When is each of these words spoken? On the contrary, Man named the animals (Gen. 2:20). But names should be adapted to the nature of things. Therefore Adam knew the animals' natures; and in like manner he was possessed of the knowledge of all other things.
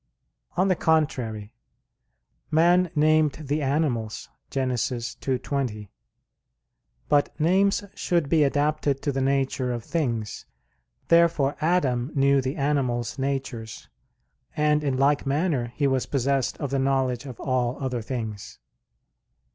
On 0.57 0.67
the 0.67 0.75
contrary, 0.75 1.53
Man 2.49 2.89
named 2.95 3.33
the 3.33 3.61
animals 3.61 4.29
(Gen. 4.49 4.69
2:20). 4.71 5.89
But 7.07 7.39
names 7.39 7.83
should 7.93 8.27
be 8.27 8.43
adapted 8.43 9.03
to 9.03 9.11
the 9.11 9.21
nature 9.21 9.71
of 9.71 9.83
things. 9.83 10.47
Therefore 11.09 11.55
Adam 11.61 12.11
knew 12.15 12.41
the 12.41 12.55
animals' 12.55 13.19
natures; 13.19 13.89
and 14.57 14.83
in 14.83 14.97
like 14.97 15.27
manner 15.27 15.67
he 15.75 15.85
was 15.85 16.07
possessed 16.07 16.57
of 16.57 16.71
the 16.71 16.79
knowledge 16.79 17.27
of 17.27 17.39
all 17.39 17.77
other 17.79 18.01
things. 18.01 18.57